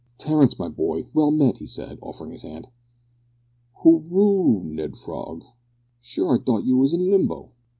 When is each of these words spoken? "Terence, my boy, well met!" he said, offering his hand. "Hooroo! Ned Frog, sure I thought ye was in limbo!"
"Terence, 0.17 0.57
my 0.57 0.67
boy, 0.67 1.05
well 1.13 1.29
met!" 1.29 1.57
he 1.57 1.67
said, 1.67 1.99
offering 2.01 2.31
his 2.31 2.41
hand. 2.41 2.69
"Hooroo! 3.83 4.63
Ned 4.63 4.97
Frog, 4.97 5.43
sure 6.01 6.39
I 6.39 6.43
thought 6.43 6.65
ye 6.65 6.73
was 6.73 6.91
in 6.91 7.11
limbo!" 7.11 7.51